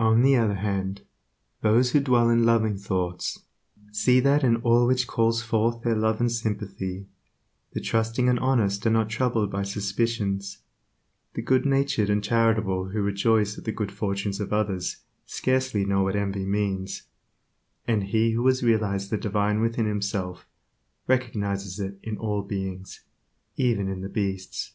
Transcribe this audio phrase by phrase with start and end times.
[0.00, 1.02] On the other hand,
[1.60, 3.42] those who dwell in loving thoughts,
[3.92, 7.06] see that in all which calls forth their love and sympathy;
[7.72, 10.62] the trusting and honest are not troubled by suspicions;
[11.34, 16.02] the good natured and charitable who rejoice at the good fortune of others, scarcely know
[16.02, 17.02] what envy means;
[17.86, 20.48] and he who has realized the Divine within himself
[21.06, 23.02] recognizes it in all beings,
[23.56, 24.72] even in the beasts.